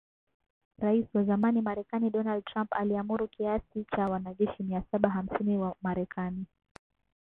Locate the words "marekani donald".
1.61-2.45